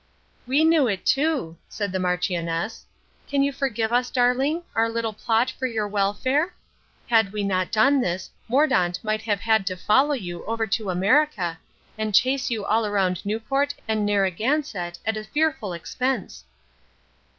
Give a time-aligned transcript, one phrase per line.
[0.47, 2.87] "We knew it too," said the Marchioness.
[3.27, 6.55] "Can you forgive us, darling, our little plot for your welfare?
[7.07, 11.59] Had we not done this Mordaunt might have had to follow you over to America
[11.99, 16.45] and chase you all around Newport and Narragansett at a fearful expense."